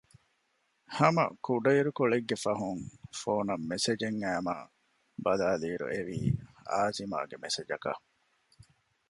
[0.97, 2.83] ހަމަ ކުޑައިރުކޮޅެއްގެ ފަހުން
[3.19, 4.55] ފޯނަށް މެސެޖެއް އައިމާ
[5.23, 6.19] ބަލައިލިއިރު އެވީ
[6.71, 8.03] އާޒިމާގެ މެސެޖަކަށް